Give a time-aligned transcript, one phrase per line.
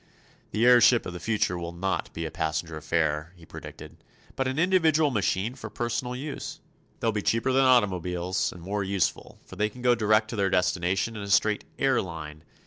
[0.49, 3.97] "The airship of the future will not be a passenger affair," he predicted,
[4.35, 6.59] "but an individual machine for personal use.
[7.01, 10.49] They'll be cheaper than automobiles, and more useful, for they can go direct to their
[10.49, 12.43] destination in a straight 'air line.